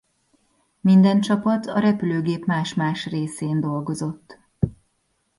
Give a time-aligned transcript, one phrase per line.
[0.81, 4.39] Minden csapat a repülőgép más-más részén dolgozott.